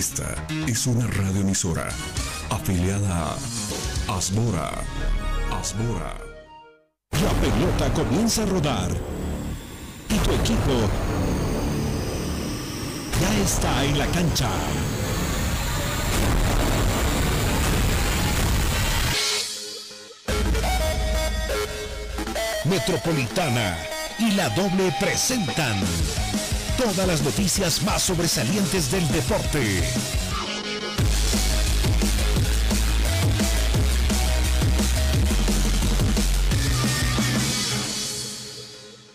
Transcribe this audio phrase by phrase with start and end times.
[0.00, 0.34] Esta
[0.66, 1.86] es una radioemisora
[2.48, 3.34] afiliada
[4.08, 4.70] a Asbora.
[5.52, 6.16] Asbora.
[7.12, 8.90] La pelota comienza a rodar
[10.08, 10.88] y tu equipo
[13.20, 14.48] ya está en la cancha.
[22.64, 23.76] Metropolitana
[24.18, 25.78] y la doble presentan
[26.80, 29.82] todas las noticias más sobresalientes del deporte.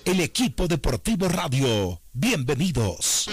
[0.05, 3.27] El equipo deportivo radio, bienvenidos.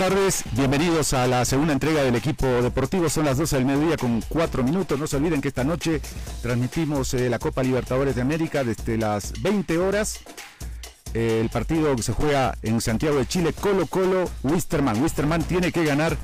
[0.00, 3.10] Tardes, bienvenidos a la segunda entrega del equipo deportivo.
[3.10, 4.98] Son las 12 del mediodía con 4 minutos.
[4.98, 6.00] No se olviden que esta noche
[6.40, 10.20] transmitimos eh, la Copa Libertadores de América desde las 20 horas.
[11.12, 15.02] Eh, el partido que se juega en Santiago de Chile, Colo Colo, Wisterman.
[15.02, 16.16] Wisterman tiene que ganar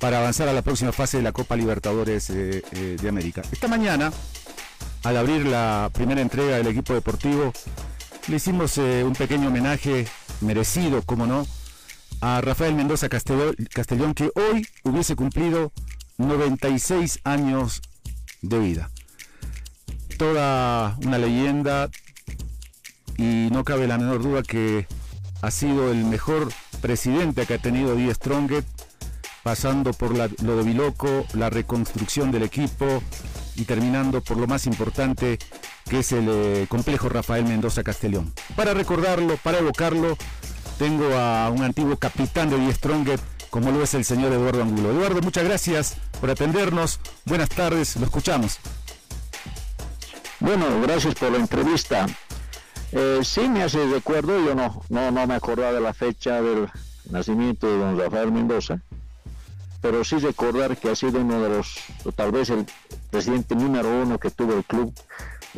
[0.00, 2.62] para avanzar a la próxima fase de la Copa Libertadores eh,
[3.00, 3.40] de América.
[3.50, 4.12] Esta mañana,
[5.02, 7.54] al abrir la primera entrega del equipo deportivo,
[8.28, 10.06] le hicimos un pequeño homenaje
[10.42, 11.46] merecido, como no,
[12.24, 15.72] a Rafael Mendoza Castellón, que hoy hubiese cumplido
[16.16, 17.82] 96 años
[18.40, 18.90] de vida.
[20.16, 21.90] Toda una leyenda
[23.18, 24.86] y no cabe la menor duda que
[25.42, 28.64] ha sido el mejor presidente que ha tenido Die Stronget,
[29.42, 33.02] pasando por lo de Biloco, la reconstrucción del equipo
[33.54, 35.38] y terminando por lo más importante
[35.90, 38.32] que es el eh, complejo Rafael Mendoza Castellón.
[38.56, 40.16] Para recordarlo, para evocarlo,
[40.78, 43.20] tengo a un antiguo capitán de Die Stronger,
[43.50, 44.90] como lo es el señor Eduardo Angulo.
[44.90, 47.00] Eduardo, muchas gracias por atendernos.
[47.24, 48.58] Buenas tardes, lo escuchamos.
[50.40, 52.06] Bueno, gracias por la entrevista.
[52.92, 56.68] Eh, sí me hace recuerdo, yo no, no, no me acordaba de la fecha del
[57.10, 58.80] nacimiento de don Rafael Mendoza,
[59.80, 62.66] pero sí recordar que ha sido uno de los, o tal vez el
[63.10, 64.94] presidente número uno que tuvo el club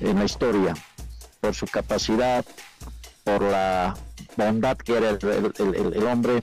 [0.01, 0.75] en la historia,
[1.41, 2.45] por su capacidad,
[3.25, 3.95] por la
[4.37, 6.43] bondad que era el, hombre,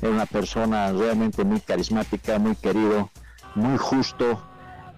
[0.00, 3.10] era una persona realmente muy carismática, muy querido,
[3.54, 4.42] muy justo.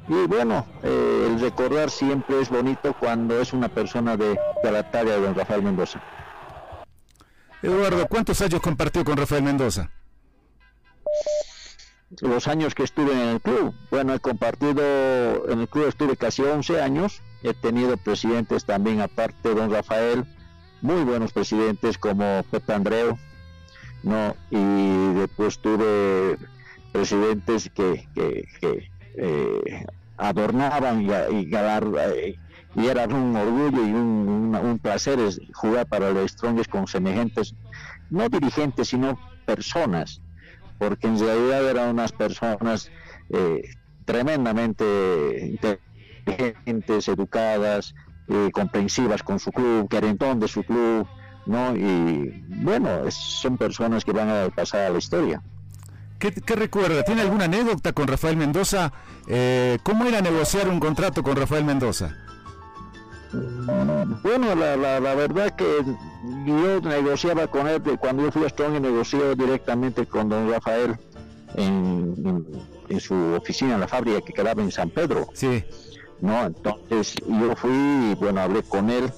[0.08, 5.12] Y bueno, eh, el recordar siempre es bonito cuando es una persona de, la talla
[5.12, 6.02] de don Rafael Mendoza.
[7.62, 9.90] Eduardo, ¿cuántos años compartió con Rafael Mendoza?
[12.20, 13.72] Los años que estuve en el club.
[13.90, 17.22] Bueno, he compartido, en el club estuve casi 11 años.
[17.42, 20.26] He tenido presidentes también aparte de don Rafael,
[20.82, 23.16] muy buenos presidentes como Pepe Andreu,
[24.02, 24.36] ¿no?
[24.50, 26.36] Y después tuve
[26.90, 28.04] presidentes que,
[29.16, 29.86] eh,
[30.18, 31.50] adornaban y, y,
[32.74, 35.18] y, era un orgullo y un, placer
[35.54, 37.54] jugar para los Strongest con semejantes,
[38.10, 40.20] no dirigentes, sino personas,
[40.78, 42.90] porque en realidad eran unas personas
[43.30, 43.62] eh,
[44.04, 45.56] tremendamente
[46.26, 47.94] inteligentes, educadas,
[48.28, 51.06] eh, comprensivas con su club, querentón de su club,
[51.46, 51.76] ¿no?
[51.76, 55.42] Y bueno, son personas que van a pasar a la historia.
[56.18, 57.02] ¿Qué, recuerda?
[57.02, 58.92] ¿Tiene alguna anécdota con Rafael Mendoza?
[59.26, 62.16] Eh, ¿Cómo era negociar un contrato con Rafael Mendoza?
[63.32, 65.64] Bueno, la, la, verdad que
[66.46, 70.96] yo negociaba con él, cuando yo fui a Strong negoció directamente con don Rafael
[71.56, 72.46] en,
[72.88, 75.28] en, su oficina, en la fábrica que quedaba en San Pedro.
[75.32, 75.64] Sí.
[76.22, 76.46] ¿No?
[76.46, 79.12] Entonces yo fui bueno, hablé con él,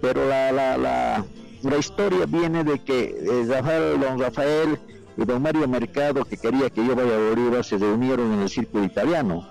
[0.00, 1.24] pero la, la, la,
[1.62, 4.78] la historia viene de que eh, Rafael, don Rafael
[5.16, 8.48] y don Mario Mercado, que quería que yo vaya a Bolívar, se reunieron en el
[8.50, 9.48] círculo italiano,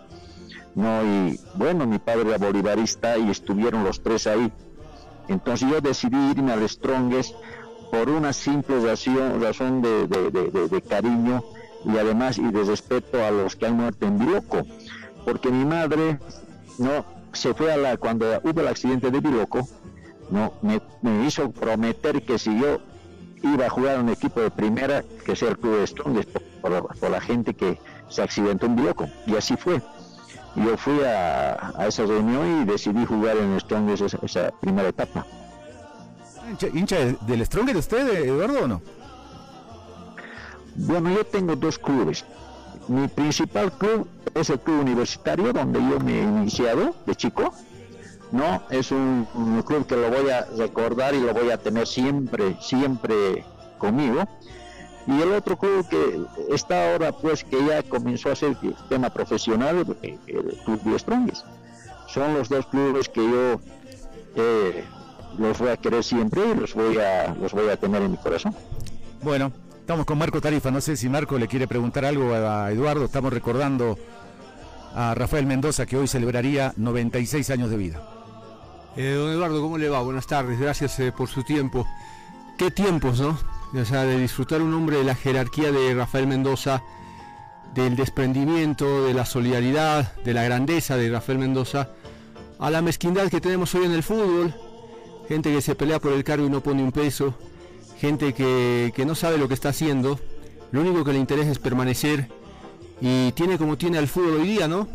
[0.75, 1.03] ¿no?
[1.03, 4.51] Y bueno, mi padre era bolivarista y estuvieron los tres ahí.
[5.27, 7.35] Entonces yo decidí irme al Strongest
[7.91, 10.29] por una simple razón, razón de, de,
[10.69, 11.43] de, cariño
[11.83, 14.61] y además y de respeto a los que han muerto en Biloco,
[15.25, 16.19] porque mi madre
[16.81, 19.67] no se fue a la cuando hubo el accidente de Biloco
[20.29, 22.79] no me, hizo prometer que si yo
[23.43, 26.29] iba a jugar en un equipo de primera que sea el club de Strongest
[26.61, 27.79] por, la gente que
[28.09, 29.81] se accidentó en Biloco y así fue.
[30.55, 35.25] Yo fui a, esa reunión y decidí jugar en Strongest esa, esa primera etapa.
[36.73, 38.81] Hincha, del Strongest usted Eduardo o no
[40.75, 42.25] Bueno, yo tengo dos clubes.
[42.87, 47.53] Mi principal club es el club universitario, donde yo me he iniciado de chico.
[48.31, 49.27] No, es un,
[49.65, 53.43] club que lo voy a recordar y lo voy a tener siempre, siempre
[53.77, 54.23] conmigo.
[55.07, 56.21] Y el otro club que
[56.53, 58.55] está ahora, pues, que ya comenzó a ser
[58.87, 61.45] tema profesional, eh, el Club de Strongest.
[62.07, 63.59] Son los dos clubes que yo
[64.35, 64.83] eh,
[65.37, 68.17] los voy a querer siempre y los voy a, los voy a tener en mi
[68.17, 68.55] corazón.
[69.23, 69.51] Bueno,
[69.81, 70.71] estamos con Marco Tarifa.
[70.71, 73.05] No sé si Marco le quiere preguntar algo a Eduardo.
[73.05, 73.97] Estamos recordando
[74.95, 78.01] a Rafael Mendoza que hoy celebraría 96 años de vida.
[78.95, 80.01] Eh, don Eduardo, ¿cómo le va?
[80.01, 81.87] Buenas tardes, gracias eh, por su tiempo.
[82.57, 83.37] Qué tiempos, ¿no?
[83.73, 86.83] O sea, de disfrutar un hombre de la jerarquía de Rafael Mendoza,
[87.73, 91.89] del desprendimiento, de la solidaridad, de la grandeza de Rafael Mendoza,
[92.59, 94.53] a la mezquindad que tenemos hoy en el fútbol,
[95.27, 97.33] gente que se pelea por el cargo y no pone un peso,
[98.01, 100.19] gente que, no sabe lo que está haciendo,
[100.71, 102.29] lo único que le interesa es permanecer
[102.99, 104.87] y tiene como tiene al fútbol hoy día, ¿no?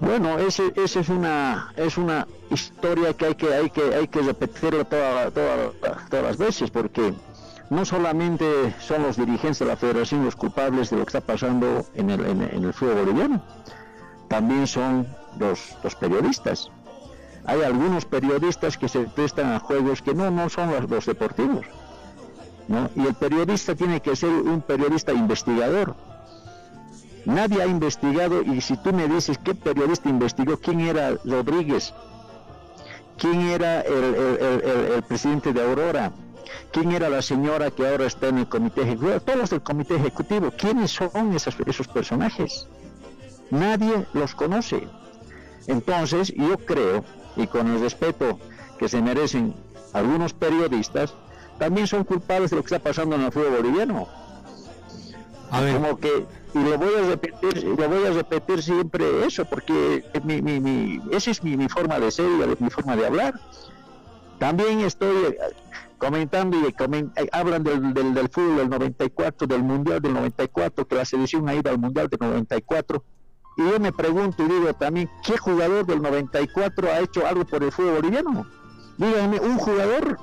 [0.00, 4.84] Bueno, esa es una es una historia que hay que hay que hay que repetirla
[4.84, 7.14] toda, todas las veces porque
[7.68, 11.86] no solamente son los dirigentes de la Federación los culpables de lo que está pasando
[11.94, 13.44] en el, en, el fútbol boliviano,
[14.26, 15.06] también son
[15.38, 16.72] los, los periodistas
[17.44, 21.66] hay algunos periodistas que se prestan a juegos que no, no son los, deportivos.
[22.94, 25.96] Y el periodista tiene que ser un periodista investigador.
[27.24, 31.92] Nadie ha investigado y si tú me dices qué periodista investigó, quién era Rodríguez,
[33.18, 36.12] quién era el, presidente de Aurora,
[36.72, 39.96] quién era la señora que ahora está en el comité ejecutivo, todos los del comité
[39.96, 42.68] ejecutivo, quiénes son esos personajes.
[43.50, 44.86] Nadie los conoce.
[45.66, 47.04] Entonces, yo creo
[47.40, 48.38] y con el respeto
[48.78, 49.54] que se merecen
[49.92, 51.14] algunos periodistas,
[51.58, 54.08] también son culpables de lo que está pasando en el fútbol boliviano.
[55.50, 55.74] A ver.
[55.74, 60.40] Como que, y lo voy a repetir, lo voy a repetir siempre eso, porque mi,
[60.40, 63.34] mi, mi, esa es mi, forma de ser y mi forma de hablar.
[64.38, 65.36] También estoy
[65.98, 70.94] comentando y eh, hablan del, del, del, fútbol del 94, del Mundial del 94, que
[70.94, 73.04] la selección ha ido al Mundial del 94
[73.56, 77.62] y yo me pregunto y digo también, ¿qué jugador del 94 ha hecho algo por
[77.62, 78.46] el fútbol boliviano?
[78.96, 80.18] Díganme, un jugador.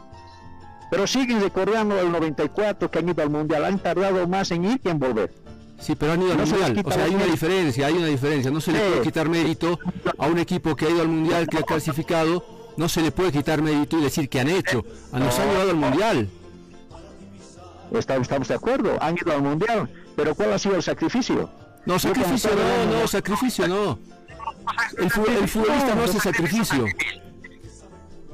[0.90, 4.80] Pero siguen recordando el 94 que han ido al Mundial, han tardado más en ir
[4.80, 5.34] que en volver.
[5.80, 6.84] Sí, pero han ido al Mundial.
[6.86, 8.50] O sea, hay una diferencia, hay una diferencia.
[8.50, 9.80] No se le puede quitar mérito
[10.18, 12.46] a un equipo que ha ido al Mundial, que ha clasificado.
[12.78, 14.86] No se le puede quitar mérito y decir que han hecho.
[15.12, 16.30] A nos han llevado al Mundial.
[17.92, 19.90] Estamos de acuerdo, han ido al Mundial.
[20.16, 21.50] Pero ¿cuál ha sido el sacrificio?
[21.88, 23.98] No, sacrificio no, no, sacrificio no.
[24.98, 26.86] El, futbolista no hace sacrificio.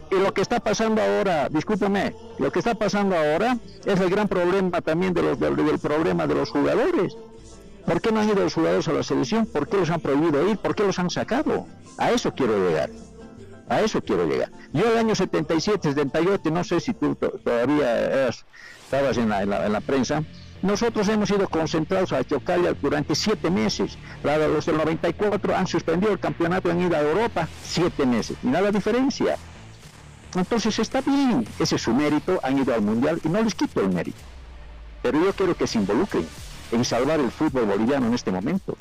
[0.10, 4.28] Y lo que está pasando ahora, discúlpame, lo que está pasando ahora es el gran
[4.28, 7.16] problema también de los, del, problema de los jugadores.
[7.86, 9.46] ¿Por qué no han ido los jugadores a la selección?
[9.46, 10.58] ¿Por qué los han prohibido ir?
[10.58, 11.68] ¿Por qué los han sacado?
[12.00, 12.90] A eso quiero llegar.
[13.70, 14.50] A eso quiero llegar.
[14.72, 19.82] Yo el año 77, 78, no sé si tú todavía estabas en la, en la
[19.82, 20.24] prensa,
[20.64, 23.98] nosotros hemos sido concentrados a Chocalla durante siete meses.
[24.24, 28.38] Los del 94 han suspendido el campeonato en ida a Europa siete meses.
[28.42, 29.38] Y nada diferencia.
[30.34, 33.82] Entonces está bien, ese es su mérito, han ido al Mundial y no les quito
[33.82, 34.18] el mérito.
[35.02, 36.26] Pero yo quiero que se involucren
[36.72, 38.78] en salvar el fútbol boliviano en este momento.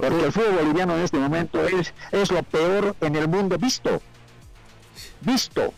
[0.00, 4.00] Porque el fútbol boliviano en este momento es, es lo peor en el mundo visto.
[5.20, 5.74] Visto.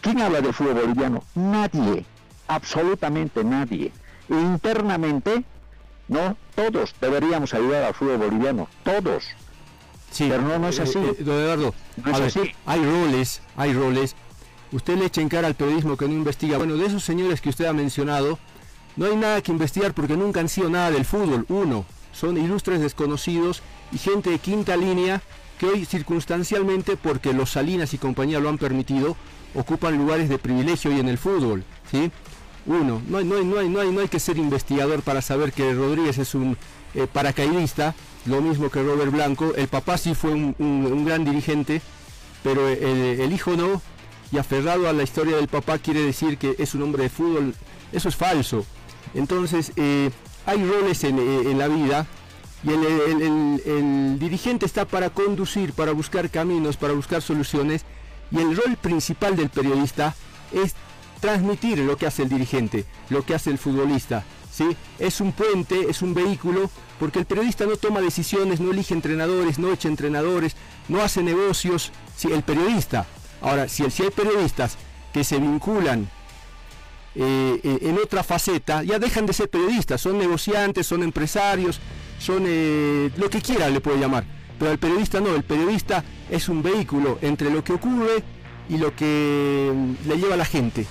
[0.00, 1.22] ¿Quién habla del fútbol boliviano?
[1.36, 2.04] Nadie
[2.54, 3.92] absolutamente nadie.
[4.28, 5.44] internamente,
[6.08, 6.36] ¿no?
[6.54, 9.24] Todos deberíamos ayudar al fútbol boliviano, todos.
[10.10, 10.98] Sí, pero no, es así.
[10.98, 11.74] Eh, eh, don Eduardo,
[12.66, 14.14] hay roles, hay roles.
[14.70, 16.58] Usted le echa en cara al periodismo que no investiga.
[16.58, 18.38] Bueno, de esos señores que usted ha mencionado,
[18.96, 21.46] no hay nada que investigar porque nunca han sido nada del fútbol.
[21.48, 25.22] Uno, son ilustres desconocidos y gente de quinta línea
[25.58, 29.16] que hoy circunstancialmente, porque los Salinas y compañía lo han permitido,
[29.54, 31.64] ocupan lugares de privilegio hoy en el fútbol.
[31.90, 32.10] ¿sí?
[32.66, 35.20] Uno, no hay, no, hay, no, hay, no, hay, no hay que ser investigador para
[35.20, 36.56] saber que Rodríguez es un
[36.94, 37.94] eh, paracaidista,
[38.26, 39.52] lo mismo que Robert Blanco.
[39.56, 41.80] El papá sí fue un, gran dirigente,
[42.42, 43.80] pero el, hijo no.
[44.30, 47.54] Y aferrado a la historia del papá quiere decir que es un hombre de fútbol.
[47.92, 48.64] Eso es falso.
[49.14, 50.10] Entonces, eh,
[50.46, 52.06] hay roles en, eh, la vida
[52.64, 57.84] y el, dirigente está para conducir, para buscar caminos, para buscar soluciones.
[58.30, 60.14] Y el rol principal del periodista
[60.52, 60.74] es
[61.22, 64.24] transmitir lo que hace el dirigente, lo que hace el futbolista.
[64.50, 64.76] ¿sí?
[64.98, 69.58] Es un puente, es un vehículo, porque el periodista no toma decisiones, no elige entrenadores,
[69.58, 70.56] no echa entrenadores,
[70.88, 71.92] no hace negocios.
[72.16, 72.28] ¿sí?
[72.30, 73.06] El periodista.
[73.40, 74.76] Ahora, si, si hay periodistas
[75.12, 76.10] que se vinculan
[77.14, 81.80] eh, eh, en otra faceta, ya dejan de ser periodistas, son negociantes, son empresarios,
[82.18, 82.42] son
[83.16, 84.24] lo que quiera le puede llamar.
[84.58, 88.24] Pero el periodista no, el periodista es un vehículo entre lo que ocurre
[88.68, 90.86] y lo que mm, le lleva a la gente.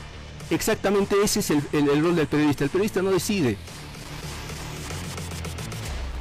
[0.52, 2.66] Exactamente ese es el, el rol del periodista.
[2.66, 3.58] El periodista no decide.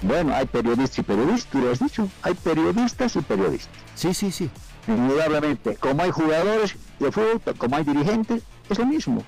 [0.02, 2.08] Bueno, hay periodistas y periodistas, tú lo has dicho.
[2.22, 3.74] Hay periodistas y periodistas.
[3.94, 4.50] Sí, sí, sí.
[4.88, 5.76] Indudablemente.
[5.76, 9.22] Como hay jugadores de fútbol, como hay dirigentes, es lo mismo.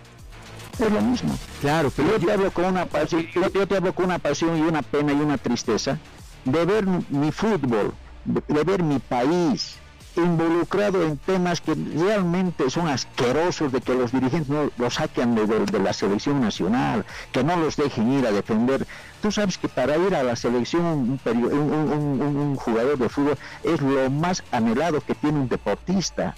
[0.78, 1.38] Es lo mismo.
[1.60, 4.62] Claro, pero yo, te hablo con una pasión, yo, te hablo con una pasión y
[4.62, 5.98] una pena y una tristeza
[6.44, 7.92] de ver mi fútbol,
[8.24, 9.76] de ver mi país,
[10.16, 15.78] involucrado en temas que realmente son asquerosos de que los dirigentes no los saquen de,
[15.78, 18.86] la selección nacional, que no los dejen ir a defender.
[19.20, 24.10] Tú sabes que para ir a la selección un, un, jugador de fútbol es lo
[24.10, 26.34] más anhelado que tiene un deportista.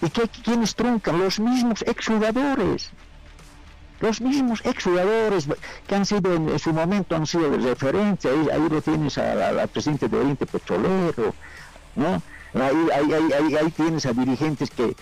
[0.00, 1.18] ¿Y que quienes truncan?
[1.18, 2.90] Los mismos exjugadores.
[4.00, 5.48] Los mismos exjugadores
[5.88, 9.66] que han sido en, su momento han sido de referencia, ahí, ahí lo tienes al
[9.68, 11.34] presidente de Oriente Petrolero,
[11.96, 12.22] ¿no?
[12.54, 14.94] Ahí, tienes a dirigentes que,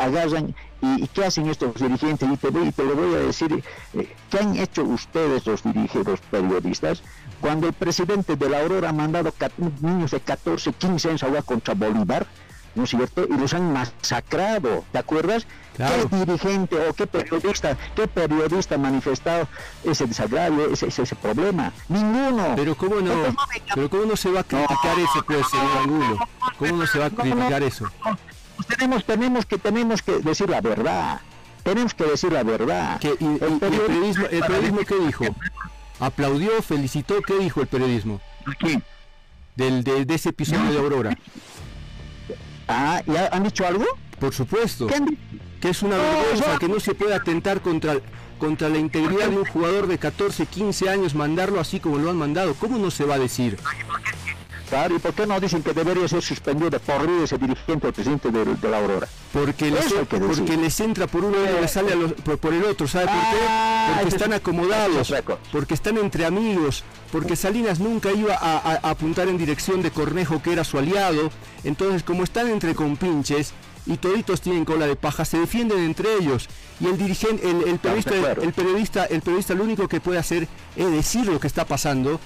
[0.00, 3.62] agarran y, qué hacen estos dirigentes y te, y te lo voy a decir,
[3.94, 7.02] eh, ¿qué han hecho ustedes los dirigentes, periodistas?
[7.40, 9.32] Cuando el presidente de la Aurora ha mandado
[9.80, 12.26] niños de 14, 15 años a contra Bolívar,
[12.74, 13.26] ¿no es cierto?
[13.28, 15.46] Y los han masacrado, ¿te acuerdas?
[15.76, 19.48] ¿Qué dirigente o qué periodista, qué periodista ha manifestado
[19.82, 21.72] ese desagravio, ese, ese, problema?
[21.88, 22.54] Ninguno.
[22.54, 23.34] Pero cómo no,
[23.74, 26.18] pero cómo no se va a criticar eso, pues, señor Angulo.
[26.58, 27.90] ¿Cómo no se va a criticar eso?
[28.56, 31.20] Pues tenemos, tenemos que, tenemos que decir la verdad.
[31.64, 33.00] Tenemos que decir la verdad.
[33.02, 35.24] el, periodismo, el periodismo qué dijo?
[35.98, 38.20] Aplaudió, felicitó, ¿qué dijo el periodismo?
[38.58, 38.84] ¿Quién?
[39.56, 41.18] Del, de, ese episodio de Aurora.
[42.68, 43.84] Ah, ¿ya han dicho algo?
[44.18, 44.86] Por supuesto.
[45.60, 47.96] Que es una vergüenza que no se puede atentar contra,
[48.38, 52.16] contra la integridad de un jugador de 14, 15 años, mandarlo así como lo han
[52.16, 52.54] mandado.
[52.54, 53.58] ¿Cómo no se va a decir?
[54.68, 57.86] Claro, ¿y por qué no dicen que debería ser suspendido de por vida ese dirigente
[57.86, 59.06] o presidente de, la Aurora?
[59.32, 61.94] Porque les, porque les entra por uno y les sale
[62.38, 63.46] por, el otro, ¿sabe por qué?
[63.48, 65.12] Ah, porque están acomodados,
[65.52, 70.52] porque están entre amigos, porque Salinas nunca iba a, apuntar en dirección de Cornejo, que
[70.52, 71.30] era su aliado.
[71.62, 73.52] Entonces, como están entre compinches
[73.86, 76.48] y toditos tienen cola de paja, se defienden entre ellos.
[76.80, 80.90] Y el dirigente, el, periodista, el, periodista, el periodista lo único que puede hacer es
[80.90, 82.18] decir lo que está pasando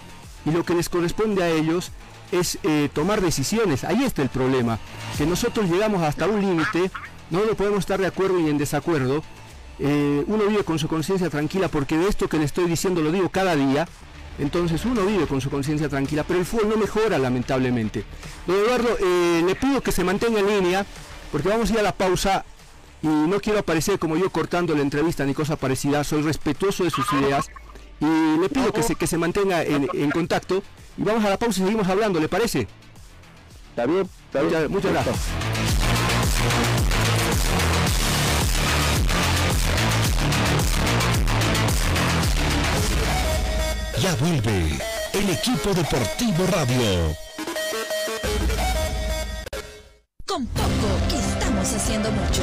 [0.46, 1.90] y lo que les corresponde a ellos
[2.32, 3.84] es eh, tomar decisiones.
[3.84, 4.78] Ahí está el problema,
[5.16, 6.90] que nosotros llegamos hasta un límite,
[7.30, 9.22] no lo podemos estar de acuerdo y en desacuerdo.
[9.80, 13.12] Eh, uno vive con su conciencia tranquila porque de esto que le estoy diciendo lo
[13.12, 13.88] digo cada día.
[14.38, 18.04] Entonces uno vive con su conciencia tranquila, pero el fútbol no mejora lamentablemente.
[18.46, 20.86] Don Eduardo, eh, le pido que se mantenga en línea
[21.32, 22.44] porque vamos a ir a la pausa
[23.02, 26.90] y no quiero aparecer como yo cortando la entrevista ni cosa parecida, soy respetuoso de
[26.90, 27.48] sus ideas
[28.00, 30.62] y le pido que se, que se mantenga en, en contacto
[30.98, 32.66] y vamos a la pausa y seguimos hablando, ¿le parece?
[33.70, 34.70] Está bien, está bien.
[34.70, 35.16] Muchas, gracias.
[44.00, 44.78] Ya vuelve
[45.12, 47.16] el equipo deportivo radio.
[50.26, 50.68] Con poco
[51.08, 52.42] que estamos haciendo mucho.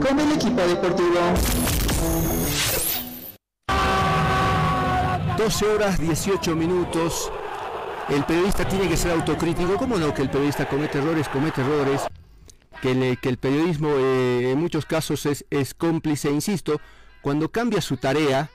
[0.00, 1.18] con el equipo deportivo.
[5.36, 7.30] 12 horas 18 minutos.
[8.08, 9.76] El periodista tiene que ser autocrítico.
[9.76, 11.28] ¿Cómo no que el periodista comete errores?
[11.28, 12.02] Comete errores.
[12.82, 16.80] Que, que el periodismo eh, en muchos casos es, es, cómplice, insisto,
[17.20, 18.50] cuando cambia su tarea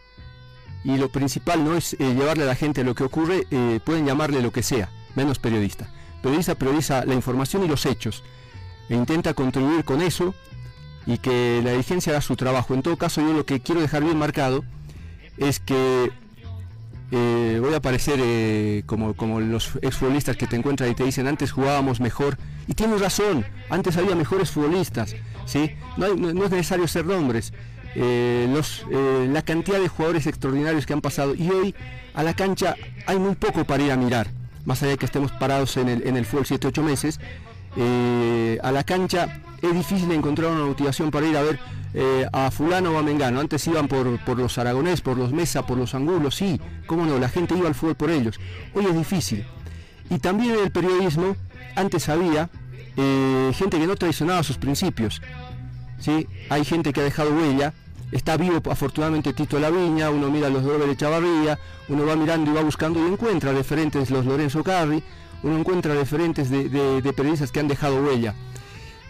[0.84, 4.08] y lo principal no es eh, llevarle a la gente lo que ocurre, eh, pueden
[4.08, 5.92] llamarle lo que sea, menos periodista.
[6.24, 8.24] Periodista prioriza la información y los hechos
[8.90, 10.34] e intenta contribuir con eso
[11.06, 12.74] y que la dirigencia haga su trabajo.
[12.74, 14.64] En todo caso, yo lo que quiero dejar bien marcado
[15.38, 16.12] es que
[17.12, 21.28] eh, voy a parecer eh, como, como los exfutbolistas que te encuentran y te dicen
[21.28, 25.72] antes jugábamos mejor y tienes razón, antes había mejores futbolistas, ¿sí?
[25.98, 27.54] no, es necesario ser nombres,
[27.94, 31.76] eh, los, la cantidad de jugadores extraordinarios que han pasado y hoy
[32.16, 34.28] a la cancha hay muy poco para ir a mirar,
[34.66, 37.20] más allá de que estemos parados en el, en el fútbol 7-8 meses,
[38.64, 41.60] a la cancha es difícil encontrar una motivación para ir a ver
[41.94, 43.40] eh, a fulano o a Mengano.
[43.40, 47.18] Antes iban por, por los aragonés, por los Mesa, por los Angulos, sí, cómo no,
[47.20, 48.40] la gente iba al fútbol por ellos.
[48.74, 49.46] Hoy es difícil.
[50.10, 51.36] Y también en el periodismo,
[51.76, 52.50] antes había
[52.98, 55.22] eh, gente que no traicionaba sus principios.
[56.00, 56.28] ¿sí?
[56.50, 57.74] Hay gente que ha dejado huella,
[58.12, 61.58] está vivo afortunadamente Tito Laviña, uno mira los Doble de Chavarría,
[61.88, 65.04] uno va mirando y va buscando y encuentra referentes los Lorenzo Carri,
[65.44, 68.36] uno encuentra referentes de periodistas que han dejado huella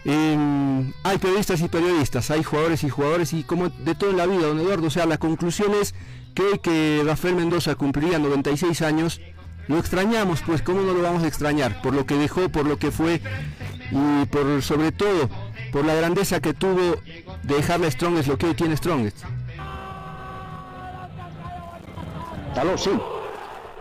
[0.08, 4.58] hay periodistas y periodistas, hay jugadores y jugadores y como de toda la vida, don
[4.60, 5.94] Eduardo, o sea, la conclusión es
[6.34, 9.20] que hoy que Rafael Mendoza cumpliría 96 años,
[9.68, 12.78] lo extrañamos, pues cómo no lo vamos a extrañar, por lo que dejó, por lo
[12.78, 13.20] que fue
[13.90, 15.28] y por sobre todo
[15.72, 16.96] por la grandeza que tuvo
[17.42, 19.24] de dejarle Strongest lo que hoy tiene Strongest.
[22.56, 22.90] Aló, sí.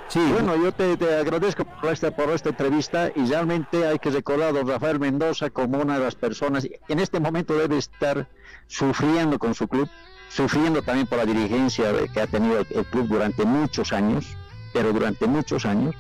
[0.07, 4.49] Sí, bueno, yo te, agradezco por esta, por esta entrevista y realmente hay que recordar
[4.49, 8.27] a don Rafael Mendoza como una de las personas en este momento debe estar
[8.67, 9.89] sufriendo con su club,
[10.29, 14.37] sufriendo también por la dirigencia que ha tenido el club durante muchos años,
[14.73, 15.95] pero durante muchos años,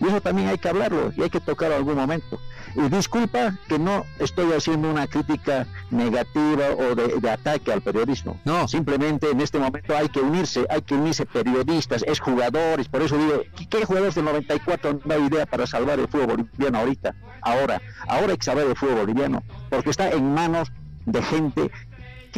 [0.00, 2.38] y eso también hay que hablarlo y hay que tocarlo en algún momento.
[2.74, 8.38] Y disculpa que no estoy haciendo una crítica negativa o de, ataque al periodismo.
[8.44, 8.68] No.
[8.68, 12.88] Simplemente en este momento hay que unirse, hay que unirse periodistas, es jugadores.
[12.88, 16.78] Por eso digo, ¿qué, jugadores del 94 no hay idea para salvar el fútbol boliviano
[16.78, 17.14] ahorita?
[17.40, 20.70] Ahora, ahora hay que salvar el fútbol boliviano, porque está en manos
[21.06, 21.70] de gente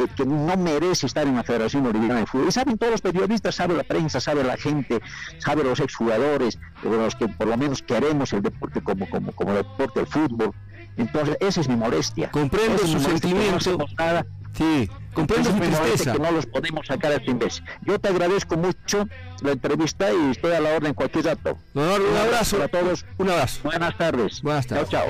[0.07, 2.49] que, no merece estar en la Federación Boliviana de Fútbol.
[2.49, 5.01] Y saben todos los periodistas, sabe la prensa, sabe la gente,
[5.39, 9.99] sabe los exjugadores, los que por lo menos queremos el deporte como, como, como deporte,
[9.99, 10.53] el fútbol.
[10.97, 12.29] Entonces, esa es mi molestia.
[12.29, 13.59] Comprendo su sentimiento.
[14.53, 16.13] sí, comprendo su tristeza.
[16.13, 17.63] Que no los podemos sacar a fin vez.
[17.81, 19.07] Yo te agradezco mucho
[19.41, 21.57] la entrevista y estoy a la orden cualquier rato.
[21.73, 21.81] un,
[22.17, 22.61] abrazo.
[22.61, 23.05] a todos.
[23.17, 23.61] Un abrazo.
[23.63, 24.41] Buenas tardes.
[24.41, 24.89] Buenas tardes.
[24.89, 25.09] Chao,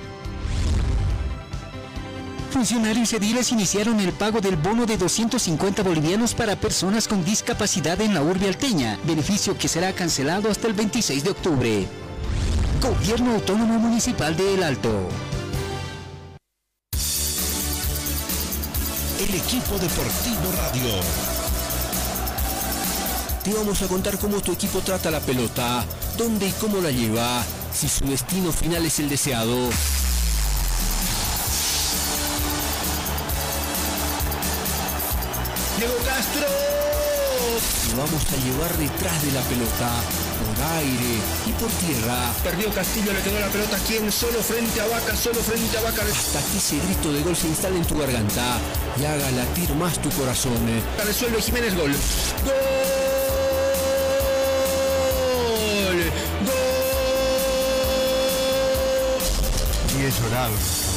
[2.51, 8.13] Funcionarios ediles iniciaron el pago del bono de 250 bolivianos para personas con discapacidad en
[8.13, 11.87] la urbe alteña, beneficio que será cancelado hasta el 26 de octubre.
[12.81, 15.07] Gobierno Autónomo Municipal de El Alto.
[19.17, 20.91] El equipo deportivo radio.
[23.45, 25.85] Te vamos a contar cómo tu equipo trata la pelota,
[26.17, 29.69] dónde y cómo la lleva, si su destino final es el deseado
[35.81, 36.45] Diego Castro.
[37.89, 39.89] Lo vamos a llevar detrás de la pelota,
[40.37, 41.17] por aire
[41.47, 42.31] y por tierra.
[42.43, 46.03] Perdió Castillo, le quedó la pelota quien solo frente a Vaca, solo frente a Vaca.
[46.03, 48.59] Hasta que ese grito de gol se instale en tu garganta
[48.95, 50.53] y haga latir más tu corazón.
[51.03, 51.95] Resuelve Jiménez gol.
[52.45, 52.51] ¡Gol!
[56.45, 56.61] ¡Gol!
[59.97, 60.90] Y he llorado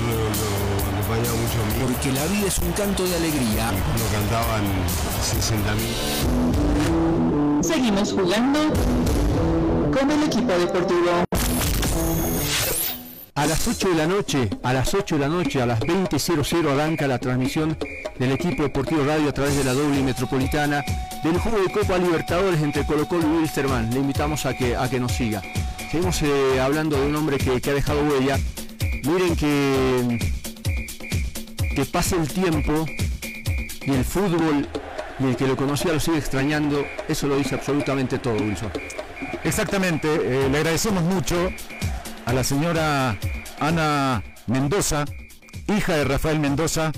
[0.00, 3.72] mucho Porque la vida es un canto de alegría.
[3.86, 4.64] Cuando cantaban
[5.20, 7.62] 60.000.
[7.62, 8.60] Seguimos jugando
[9.92, 11.24] con el equipo deportivo.
[13.34, 16.70] A las 8 de la noche, a las 8 de la noche, a las 20.00
[16.70, 17.76] arranca la transmisión
[18.18, 20.84] del equipo deportivo radio a través de la doble metropolitana
[21.24, 23.90] del juego de Copa Libertadores entre Colo Colo y Wilstermann.
[23.90, 25.42] Le invitamos a que, a que nos siga.
[25.90, 28.38] Seguimos eh, hablando de un hombre que, que, ha dejado huella.
[29.04, 30.18] Miren que,
[31.74, 32.86] que pase el tiempo
[33.84, 34.68] y el fútbol
[35.18, 36.84] y el que lo conocía lo sigue extrañando.
[37.08, 38.70] Eso lo dice absolutamente todo, Wilson.
[39.44, 40.08] Exactamente.
[40.08, 41.50] Eh, le agradecemos mucho
[42.26, 43.18] a la señora
[43.60, 45.04] Ana Mendoza,
[45.68, 46.92] hija de Rafael Mendoza,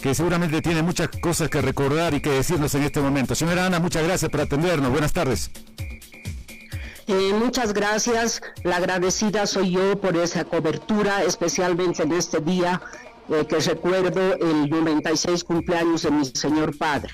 [0.00, 3.34] que seguramente tiene muchas cosas que recordar y que decirnos en este momento.
[3.34, 4.90] Señora Ana, muchas gracias por atendernos.
[4.90, 5.50] Buenas tardes.
[7.08, 8.42] Eh, muchas gracias.
[8.64, 12.80] La agradecida soy yo por esa cobertura, especialmente en este día
[13.28, 17.12] eh, que recuerdo el 96 cumpleaños de mi señor padre.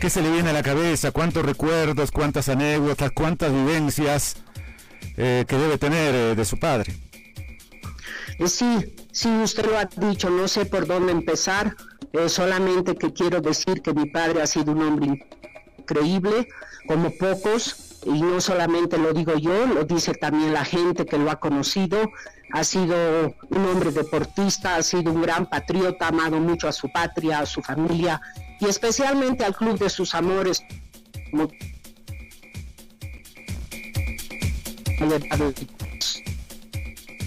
[0.00, 1.10] ¿Qué se le viene a la cabeza?
[1.10, 4.36] ¿Cuántos recuerdos, cuántas anécdotas, cuántas vivencias
[5.16, 6.96] eh, que debe tener de su padre?
[8.46, 11.76] sí, sí, usted lo ha dicho, no sé por dónde empezar,
[12.26, 15.24] solamente que quiero decir que mi padre ha sido un hombre
[15.78, 16.48] increíble,
[16.88, 21.30] como pocos, y no solamente lo digo yo, lo dice también la gente que lo
[21.30, 21.98] ha conocido,
[22.52, 26.90] ha sido un hombre deportista, ha sido un gran patriota, ha amado mucho a su
[26.90, 28.20] patria, a su familia
[28.60, 30.62] y especialmente al club de sus amores.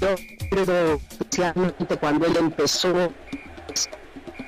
[0.01, 0.15] Yo
[0.49, 3.11] creo especialmente cuando él empezó,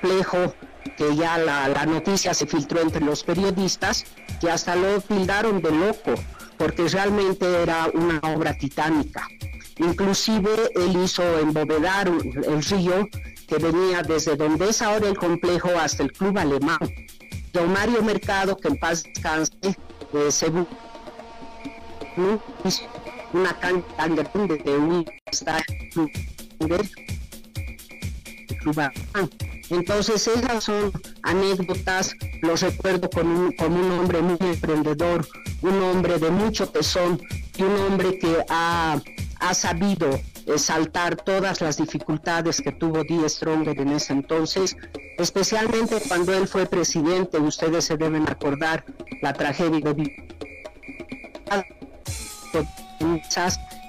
[0.00, 0.54] complejo
[0.96, 4.04] que ya la, la noticia se filtró entre los periodistas,
[4.40, 6.14] que hasta lo tildaron de loco,
[6.56, 9.26] porque realmente era una obra titánica.
[9.78, 13.08] Inclusive él hizo embovedar el río
[13.46, 16.78] que venía desde donde es ahora el complejo hasta el club alemán.
[17.52, 20.66] Don Mario Mercado, que en paz descanse, eh, según
[23.32, 25.64] una cancha de un estadio
[28.60, 29.30] club alemán.
[29.70, 35.26] Entonces esas son anécdotas, los recuerdo como un hombre muy emprendedor,
[35.62, 37.20] un hombre de mucho tesón
[37.56, 39.00] y un hombre que ha,
[39.52, 40.08] sabido
[40.56, 44.76] saltar todas las dificultades que tuvo Die Stronger en ese entonces,
[45.18, 48.84] especialmente cuando él fue presidente, ustedes se deben acordar
[49.22, 50.28] la tragedia de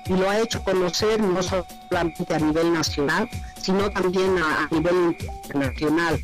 [0.09, 3.29] y lo ha hecho conocer no solamente a nivel nacional,
[3.61, 6.21] sino también a, nivel internacional.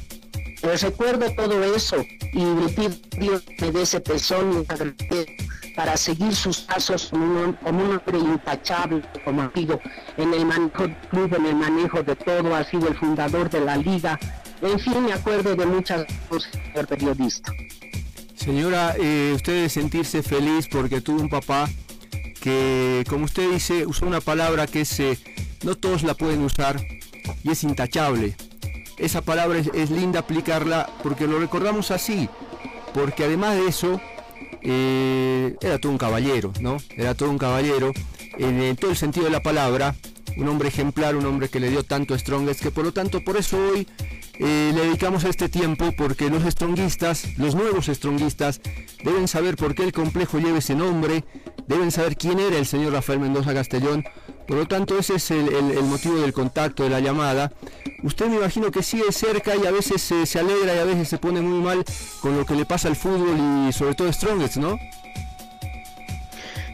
[0.63, 1.98] Les recuerdo todo eso
[2.34, 4.65] y le pido a Dios me dé ese tesón
[5.76, 9.80] para seguir sus pasos como un, hombre intachable, como sido
[10.17, 13.60] en el manejo del club, en el manejo de todo, ha sido el fundador de
[13.62, 14.17] la liga.
[14.62, 17.52] En fin, me acuerdo de muchas cosas, señor periodista.
[18.36, 21.67] Señora, eh, usted debe sentirse feliz porque tuvo un papá
[22.41, 25.17] que, como usted dice, usó una palabra que es, eh,
[25.63, 26.80] no todos la pueden usar
[27.44, 28.36] y es intachable.
[28.98, 32.30] Esa palabra es, linda aplicarla porque lo recordamos así,
[32.94, 34.00] porque además de eso,
[34.62, 36.78] eh, era todo un caballero, ¿no?
[36.96, 37.92] Era todo un caballero
[38.38, 39.96] en, todo el sentido de la palabra,
[40.38, 43.38] un hombre ejemplar, un hombre que le dio tanto Strongest, que por lo tanto por
[43.38, 43.88] eso hoy
[44.40, 48.62] eh, le dedicamos a este tiempo porque los stronguistas, los nuevos stronguistas,
[49.04, 51.24] deben saber por qué el complejo lleva ese nombre,
[51.68, 54.06] deben saber quién era el señor Rafael Mendoza Castellón.
[54.47, 57.51] Por lo tanto, ese es el, motivo del contacto, de la llamada.
[58.03, 61.17] Usted me imagino que sigue cerca y a veces se, alegra y a veces se
[61.17, 61.84] pone muy mal
[62.21, 64.77] con lo que le pasa al fútbol y sobre todo Strongest, ¿no?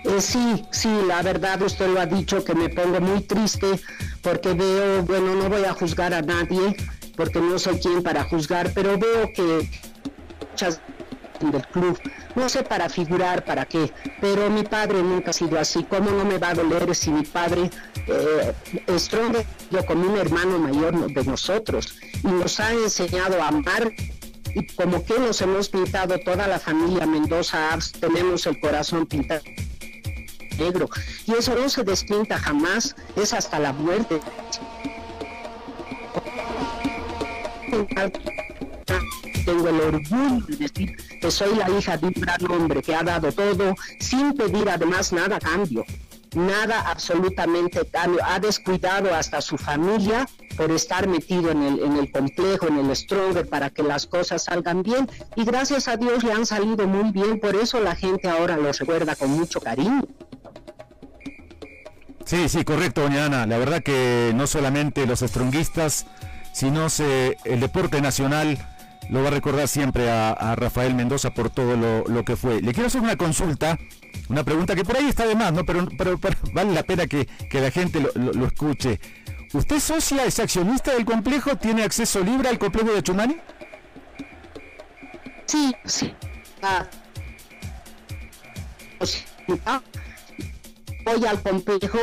[0.03, 3.79] Eh, sí, sí, la verdad usted lo ha dicho que me pongo muy triste
[4.21, 6.75] porque veo, bueno, no voy a juzgar a nadie,
[7.15, 9.69] porque no soy quien para juzgar, pero veo que
[10.49, 10.81] muchas
[11.49, 11.99] del club,
[12.35, 16.25] no sé para figurar, para qué, pero mi padre nunca ha sido así, ¿cómo no
[16.25, 17.69] me va a doler si mi padre
[18.07, 18.53] eh,
[18.97, 19.37] Strong
[19.71, 23.91] yo como un hermano mayor de nosotros y nos ha enseñado a amar
[24.53, 29.41] y como que nos hemos pintado toda la familia Mendoza tenemos el corazón pintado
[30.57, 30.89] negro.
[31.25, 34.19] Y eso no se despinta jamás, es hasta la muerte
[39.41, 43.03] tengo el orgullo de decir que soy la hija de un gran hombre que ha
[43.03, 45.83] dado todo sin pedir además nada cambio.
[46.33, 48.21] Nada absolutamente cambio.
[48.23, 50.25] Ha descuidado hasta su familia
[50.55, 54.45] por estar metido en el, en el complejo, en el stronger, para que las cosas
[54.45, 55.09] salgan bien.
[55.35, 57.39] Y gracias a Dios le han salido muy bien.
[57.41, 60.03] Por eso la gente ahora lo recuerda con mucho cariño.
[62.25, 63.45] Sí, sí, correcto, doña Ana.
[63.45, 66.05] La verdad que no solamente los stronguistas
[66.53, 68.57] sino se, el deporte nacional
[69.09, 72.61] lo va a recordar siempre a, Rafael Mendoza por todo lo, que fue.
[72.61, 73.77] Le quiero hacer una consulta,
[74.29, 75.65] una pregunta que por ahí está de más, ¿no?
[75.65, 76.17] Pero, pero,
[76.53, 78.99] vale la pena que, la gente lo, escuche.
[79.53, 81.57] ¿Usted socia, es accionista del complejo?
[81.57, 83.35] ¿Tiene acceso libre al complejo de Chumani?
[85.45, 86.13] Sí, sí.
[86.61, 86.87] Ah.
[91.03, 91.99] Voy al complejo.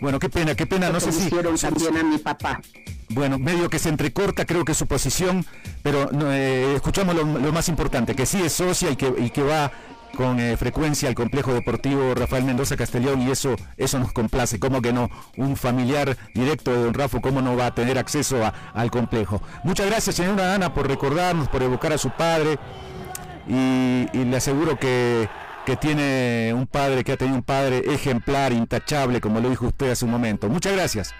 [0.00, 1.30] Bueno, qué pena, qué pena, no sé si...
[1.30, 2.60] también a mi papá.
[3.08, 5.46] Bueno, medio que se entrecorta creo que su posición,
[5.82, 9.72] pero eh, escuchamos lo, más importante, que sí es socia y que, y que va
[10.16, 14.82] con eh, frecuencia al complejo deportivo Rafael Mendoza Castellón y eso eso nos complace, como
[14.82, 18.38] que no, un familiar directo de don Rafa, cómo no va a tener acceso
[18.74, 19.40] al complejo.
[19.64, 22.58] Muchas gracias señora Ana por recordarnos, por evocar a su padre
[23.48, 25.28] y le aseguro que
[25.66, 29.90] que tiene un padre, que ha tenido un padre ejemplar, intachable, como lo dijo usted
[29.90, 30.48] hace un momento.
[30.48, 31.12] Muchas gracias.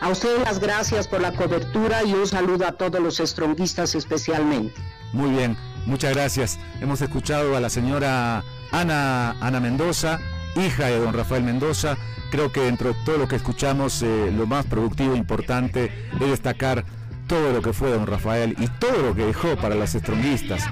[0.00, 4.74] A ustedes las gracias por la cobertura y un saludo a todos los estronguistas especialmente.
[5.12, 6.58] Muy bien, muchas gracias.
[6.80, 10.18] Hemos escuchado a la señora Ana, Ana Mendoza,
[10.56, 11.96] hija de don Rafael Mendoza.
[12.32, 16.30] Creo que dentro de todo lo que escuchamos, eh, lo más productivo e importante es
[16.30, 16.84] destacar
[17.28, 20.64] todo lo que fue don Rafael y todo lo que dejó para los estronguistas.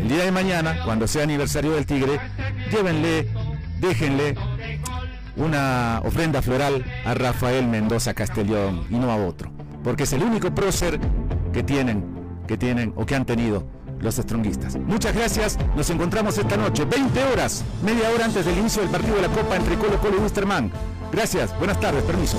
[0.00, 2.20] El día de mañana, cuando sea aniversario del Tigre,
[2.70, 3.28] llévenle,
[3.80, 4.34] déjenle
[5.36, 9.50] una ofrenda floral a Rafael Mendoza Castellón y no a otro,
[9.82, 11.00] porque es el único prócer
[11.52, 12.04] que tienen,
[12.46, 13.66] que tienen o que han tenido
[14.00, 14.76] los estronguistas.
[14.76, 19.16] Muchas gracias, nos encontramos esta noche, 20 horas, media hora antes del inicio del partido
[19.16, 20.70] de la Copa entre Colo Colo y Wisterman.
[21.10, 22.38] Gracias, buenas tardes, permiso.